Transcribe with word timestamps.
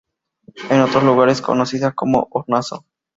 En 0.71 0.81
otros 0.81 1.03
lugares 1.03 1.43
conocida 1.43 1.91
como 1.91 2.27
hornazo. 2.31 2.87